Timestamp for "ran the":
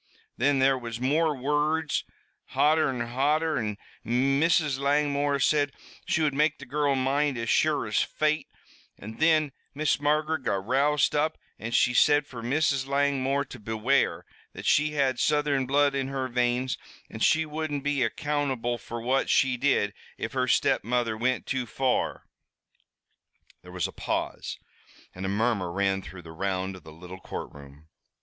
25.71-26.31